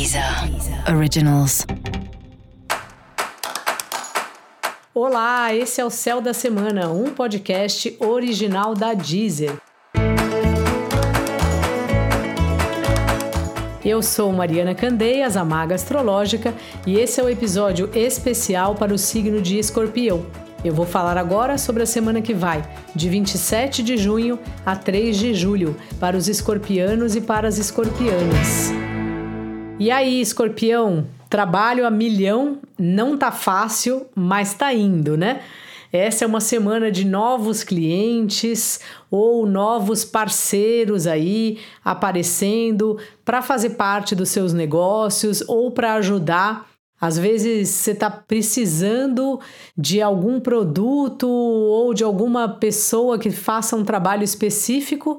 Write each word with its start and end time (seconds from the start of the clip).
Deezer 0.00 0.24
Originals. 0.96 1.66
Olá, 4.94 5.54
esse 5.54 5.78
é 5.78 5.84
o 5.84 5.90
Céu 5.90 6.22
da 6.22 6.32
Semana, 6.32 6.88
um 6.88 7.10
podcast 7.10 7.94
original 8.00 8.74
da 8.74 8.94
Deezer. 8.94 9.52
Eu 13.84 14.02
sou 14.02 14.32
Mariana 14.32 14.74
Candeias, 14.74 15.36
a 15.36 15.44
Maga 15.44 15.74
Astrológica, 15.74 16.54
e 16.86 16.96
esse 16.96 17.20
é 17.20 17.22
o 17.22 17.28
episódio 17.28 17.90
especial 17.94 18.74
para 18.74 18.94
o 18.94 18.98
signo 18.98 19.42
de 19.42 19.58
Escorpião. 19.58 20.24
Eu 20.64 20.72
vou 20.72 20.86
falar 20.86 21.18
agora 21.18 21.58
sobre 21.58 21.82
a 21.82 21.86
semana 21.86 22.22
que 22.22 22.32
vai, 22.32 22.64
de 22.94 23.06
27 23.10 23.82
de 23.82 23.98
junho 23.98 24.38
a 24.64 24.74
3 24.74 25.18
de 25.18 25.34
julho, 25.34 25.76
para 25.98 26.16
os 26.16 26.26
escorpianos 26.26 27.14
e 27.16 27.20
para 27.20 27.46
as 27.46 27.58
escorpianas. 27.58 28.72
E 29.80 29.90
aí, 29.90 30.20
escorpião, 30.20 31.06
trabalho 31.30 31.86
a 31.86 31.90
milhão, 31.90 32.58
não 32.78 33.16
tá 33.16 33.32
fácil, 33.32 34.04
mas 34.14 34.52
tá 34.52 34.74
indo, 34.74 35.16
né? 35.16 35.40
Essa 35.90 36.26
é 36.26 36.28
uma 36.28 36.38
semana 36.38 36.90
de 36.90 37.06
novos 37.06 37.64
clientes 37.64 38.78
ou 39.10 39.46
novos 39.46 40.04
parceiros 40.04 41.06
aí 41.06 41.58
aparecendo 41.82 42.98
para 43.24 43.40
fazer 43.40 43.70
parte 43.70 44.14
dos 44.14 44.28
seus 44.28 44.52
negócios 44.52 45.42
ou 45.48 45.70
para 45.70 45.94
ajudar 45.94 46.68
às 47.00 47.18
vezes 47.18 47.70
você 47.70 47.92
está 47.92 48.10
precisando 48.10 49.40
de 49.76 50.02
algum 50.02 50.38
produto 50.38 51.26
ou 51.26 51.94
de 51.94 52.04
alguma 52.04 52.46
pessoa 52.46 53.18
que 53.18 53.30
faça 53.30 53.74
um 53.74 53.84
trabalho 53.84 54.22
específico 54.22 55.18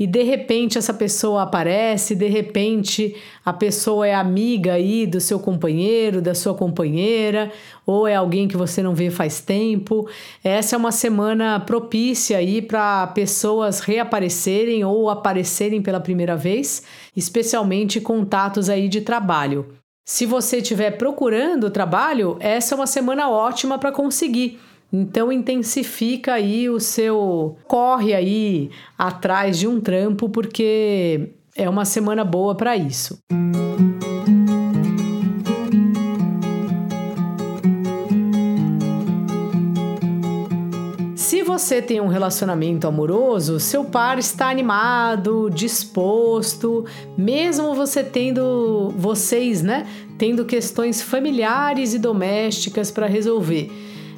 e 0.00 0.06
de 0.06 0.22
repente 0.22 0.78
essa 0.78 0.94
pessoa 0.94 1.42
aparece, 1.42 2.14
de 2.14 2.26
repente 2.26 3.14
a 3.44 3.52
pessoa 3.52 4.08
é 4.08 4.14
amiga 4.14 4.72
aí 4.72 5.06
do 5.06 5.20
seu 5.20 5.38
companheiro, 5.38 6.22
da 6.22 6.34
sua 6.34 6.54
companheira, 6.54 7.52
ou 7.84 8.08
é 8.08 8.14
alguém 8.14 8.48
que 8.48 8.56
você 8.56 8.82
não 8.82 8.94
vê 8.94 9.10
faz 9.10 9.42
tempo. 9.42 10.08
Essa 10.42 10.74
é 10.74 10.78
uma 10.78 10.90
semana 10.90 11.60
propícia 11.60 12.38
aí 12.38 12.62
para 12.62 13.08
pessoas 13.08 13.80
reaparecerem 13.80 14.82
ou 14.82 15.10
aparecerem 15.10 15.82
pela 15.82 16.00
primeira 16.00 16.34
vez, 16.34 16.82
especialmente 17.14 18.00
contatos 18.00 18.70
aí 18.70 18.88
de 18.88 19.02
trabalho. 19.02 19.66
Se 20.06 20.24
você 20.24 20.56
estiver 20.56 20.92
procurando 20.92 21.70
trabalho, 21.70 22.38
essa 22.40 22.74
é 22.74 22.76
uma 22.76 22.86
semana 22.86 23.28
ótima 23.28 23.78
para 23.78 23.92
conseguir. 23.92 24.58
Então 24.92 25.30
intensifica 25.30 26.34
aí 26.34 26.68
o 26.68 26.80
seu 26.80 27.56
corre 27.66 28.12
aí 28.12 28.70
atrás 28.98 29.58
de 29.58 29.68
um 29.68 29.80
trampo 29.80 30.28
porque 30.28 31.30
é 31.54 31.68
uma 31.68 31.84
semana 31.84 32.24
boa 32.24 32.54
para 32.54 32.76
isso. 32.76 33.18
Se 41.14 41.44
você 41.44 41.80
tem 41.80 42.00
um 42.00 42.08
relacionamento 42.08 42.88
amoroso, 42.88 43.60
seu 43.60 43.84
par 43.84 44.18
está 44.18 44.50
animado, 44.50 45.48
disposto, 45.48 46.84
mesmo 47.16 47.74
você 47.74 48.02
tendo 48.02 48.92
vocês, 48.96 49.62
né, 49.62 49.86
tendo 50.18 50.44
questões 50.44 51.00
familiares 51.00 51.94
e 51.94 51.98
domésticas 51.98 52.90
para 52.90 53.06
resolver. 53.06 53.70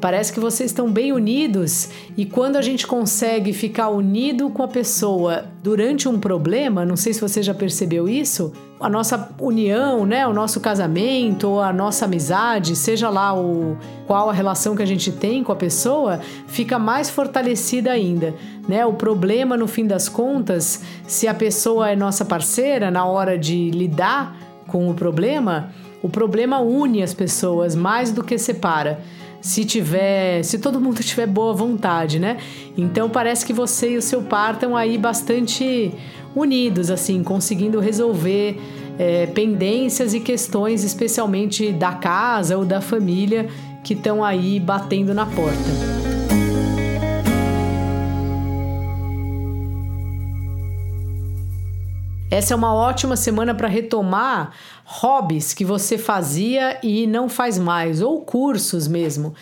Parece 0.00 0.32
que 0.32 0.40
vocês 0.40 0.70
estão 0.70 0.90
bem 0.90 1.12
unidos 1.12 1.88
e 2.16 2.26
quando 2.26 2.56
a 2.56 2.62
gente 2.62 2.86
consegue 2.86 3.52
ficar 3.52 3.88
unido 3.88 4.50
com 4.50 4.62
a 4.62 4.68
pessoa 4.68 5.46
durante 5.62 6.08
um 6.08 6.20
problema, 6.20 6.84
não 6.84 6.96
sei 6.96 7.14
se 7.14 7.20
você 7.20 7.42
já 7.42 7.54
percebeu 7.54 8.06
isso, 8.06 8.52
a 8.78 8.88
nossa 8.90 9.30
união, 9.40 10.04
né, 10.04 10.26
o 10.26 10.32
nosso 10.34 10.60
casamento 10.60 11.48
ou 11.48 11.62
a 11.62 11.72
nossa 11.72 12.04
amizade, 12.04 12.76
seja 12.76 13.08
lá 13.08 13.34
o 13.34 13.78
qual 14.06 14.28
a 14.28 14.32
relação 14.32 14.76
que 14.76 14.82
a 14.82 14.86
gente 14.86 15.10
tem 15.10 15.42
com 15.42 15.52
a 15.52 15.56
pessoa, 15.56 16.20
fica 16.46 16.78
mais 16.78 17.08
fortalecida 17.08 17.90
ainda, 17.90 18.34
né? 18.68 18.84
O 18.84 18.92
problema 18.92 19.56
no 19.56 19.66
fim 19.66 19.86
das 19.86 20.06
contas, 20.06 20.82
se 21.06 21.26
a 21.26 21.32
pessoa 21.32 21.90
é 21.90 21.96
nossa 21.96 22.26
parceira 22.26 22.90
na 22.90 23.06
hora 23.06 23.38
de 23.38 23.70
lidar 23.70 24.36
com 24.66 24.90
o 24.90 24.94
problema, 24.94 25.70
o 26.02 26.08
problema 26.10 26.60
une 26.60 27.02
as 27.02 27.14
pessoas 27.14 27.74
mais 27.74 28.10
do 28.10 28.22
que 28.22 28.36
separa 28.36 29.00
se 29.44 29.62
tiver, 29.62 30.42
se 30.42 30.58
todo 30.58 30.80
mundo 30.80 31.02
tiver 31.02 31.26
boa 31.26 31.52
vontade, 31.52 32.18
né? 32.18 32.38
Então 32.78 33.10
parece 33.10 33.44
que 33.44 33.52
você 33.52 33.90
e 33.90 33.96
o 33.98 34.02
seu 34.02 34.22
par 34.22 34.54
estão 34.54 34.74
aí 34.74 34.96
bastante 34.96 35.92
unidos, 36.34 36.90
assim, 36.90 37.22
conseguindo 37.22 37.78
resolver 37.78 38.58
é, 38.98 39.26
pendências 39.26 40.14
e 40.14 40.20
questões, 40.20 40.82
especialmente 40.82 41.70
da 41.72 41.92
casa 41.92 42.56
ou 42.56 42.64
da 42.64 42.80
família, 42.80 43.46
que 43.82 43.92
estão 43.92 44.24
aí 44.24 44.58
batendo 44.58 45.12
na 45.12 45.26
porta. 45.26 46.03
Essa 52.34 52.52
é 52.52 52.56
uma 52.56 52.74
ótima 52.74 53.14
semana 53.14 53.54
para 53.54 53.68
retomar 53.68 54.50
hobbies 54.84 55.54
que 55.54 55.64
você 55.64 55.96
fazia 55.96 56.80
e 56.82 57.06
não 57.06 57.28
faz 57.28 57.60
mais, 57.60 58.02
ou 58.02 58.22
cursos 58.22 58.88
mesmo. 58.88 59.36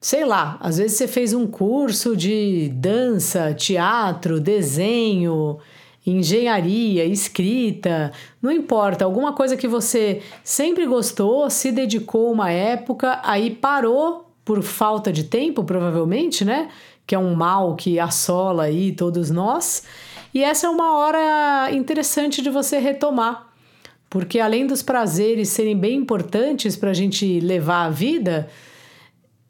Sei 0.00 0.24
lá, 0.24 0.56
às 0.58 0.78
vezes 0.78 0.96
você 0.96 1.06
fez 1.06 1.34
um 1.34 1.46
curso 1.46 2.16
de 2.16 2.70
dança, 2.74 3.52
teatro, 3.52 4.40
desenho, 4.40 5.58
engenharia, 6.06 7.04
escrita, 7.04 8.12
não 8.40 8.50
importa, 8.50 9.04
alguma 9.04 9.34
coisa 9.34 9.54
que 9.54 9.68
você 9.68 10.22
sempre 10.42 10.86
gostou, 10.86 11.50
se 11.50 11.70
dedicou 11.70 12.32
uma 12.32 12.50
época, 12.50 13.20
aí 13.24 13.50
parou 13.50 14.24
por 14.42 14.62
falta 14.62 15.12
de 15.12 15.24
tempo, 15.24 15.64
provavelmente, 15.64 16.46
né? 16.46 16.70
Que 17.06 17.14
é 17.14 17.18
um 17.18 17.34
mal 17.34 17.76
que 17.76 18.00
assola 18.00 18.62
aí 18.62 18.90
todos 18.90 19.30
nós. 19.30 19.82
E 20.32 20.42
essa 20.42 20.66
é 20.66 20.70
uma 20.70 20.98
hora 20.98 21.70
interessante 21.72 22.42
de 22.42 22.50
você 22.50 22.78
retomar, 22.78 23.48
porque 24.10 24.38
além 24.38 24.66
dos 24.66 24.82
prazeres 24.82 25.48
serem 25.48 25.76
bem 25.76 25.96
importantes 25.96 26.76
para 26.76 26.90
a 26.90 26.94
gente 26.94 27.40
levar 27.40 27.84
a 27.84 27.90
vida, 27.90 28.48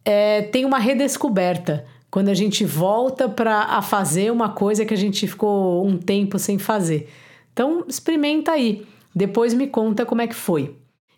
é, 0.04 0.42
tem 0.42 0.64
uma 0.64 0.78
redescoberta 0.78 1.84
quando 2.10 2.28
a 2.28 2.34
gente 2.34 2.64
volta 2.64 3.28
para 3.28 3.64
a 3.64 3.82
fazer 3.82 4.32
uma 4.32 4.48
coisa 4.48 4.84
que 4.84 4.94
a 4.94 4.96
gente 4.96 5.26
ficou 5.26 5.86
um 5.86 5.98
tempo 5.98 6.38
sem 6.38 6.58
fazer. 6.58 7.08
Então 7.52 7.84
experimenta 7.86 8.52
aí, 8.52 8.86
depois 9.14 9.52
me 9.52 9.66
conta 9.66 10.06
como 10.06 10.22
é 10.22 10.26
que 10.26 10.34
foi. 10.34 10.74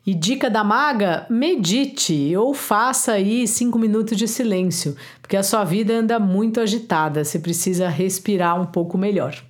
E 0.06 0.14
dica 0.14 0.48
da 0.50 0.64
maga: 0.64 1.26
medite 1.28 2.34
ou 2.34 2.54
faça 2.54 3.12
aí 3.12 3.46
cinco 3.46 3.78
minutos 3.78 4.16
de 4.16 4.26
silêncio, 4.26 4.96
porque 5.20 5.36
a 5.36 5.42
sua 5.42 5.64
vida 5.64 5.94
anda 5.94 6.18
muito 6.18 6.60
agitada, 6.60 7.24
você 7.24 7.38
precisa 7.38 7.88
respirar 7.88 8.60
um 8.60 8.66
pouco 8.66 8.98
melhor. 8.98 9.49